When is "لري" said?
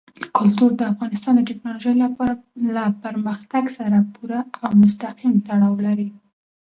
5.87-6.09